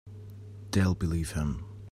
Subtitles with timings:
[0.71, 1.63] They'll believe him.